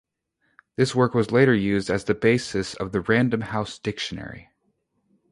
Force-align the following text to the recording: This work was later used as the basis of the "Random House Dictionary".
This 0.77 0.95
work 0.95 1.13
was 1.13 1.31
later 1.31 1.53
used 1.53 1.87
as 1.91 2.05
the 2.05 2.15
basis 2.15 2.73
of 2.73 2.91
the 2.91 3.01
"Random 3.01 3.41
House 3.41 3.77
Dictionary". 3.77 4.49